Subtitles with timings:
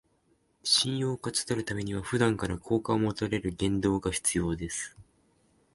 [0.63, 4.97] 信用を勝ち取るためには、普段から好感を持たれる言動が必要です